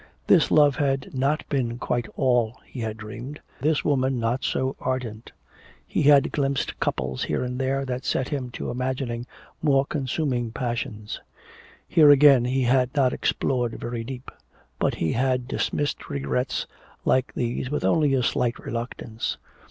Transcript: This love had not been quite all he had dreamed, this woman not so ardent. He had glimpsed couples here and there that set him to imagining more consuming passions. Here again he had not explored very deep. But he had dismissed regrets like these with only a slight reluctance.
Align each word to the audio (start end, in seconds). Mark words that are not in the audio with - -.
This 0.25 0.49
love 0.49 0.77
had 0.77 1.13
not 1.13 1.47
been 1.47 1.77
quite 1.77 2.07
all 2.17 2.59
he 2.65 2.79
had 2.79 2.97
dreamed, 2.97 3.39
this 3.59 3.85
woman 3.85 4.19
not 4.19 4.43
so 4.43 4.75
ardent. 4.79 5.31
He 5.85 6.01
had 6.01 6.31
glimpsed 6.31 6.79
couples 6.79 7.21
here 7.25 7.43
and 7.43 7.59
there 7.61 7.85
that 7.85 8.03
set 8.03 8.29
him 8.29 8.49
to 8.53 8.71
imagining 8.71 9.27
more 9.61 9.85
consuming 9.85 10.51
passions. 10.53 11.21
Here 11.87 12.09
again 12.09 12.45
he 12.45 12.63
had 12.63 12.95
not 12.95 13.13
explored 13.13 13.79
very 13.79 14.03
deep. 14.03 14.31
But 14.79 14.95
he 14.95 15.11
had 15.13 15.47
dismissed 15.47 16.09
regrets 16.09 16.65
like 17.05 17.31
these 17.35 17.69
with 17.69 17.85
only 17.85 18.15
a 18.15 18.23
slight 18.23 18.57
reluctance. 18.57 19.37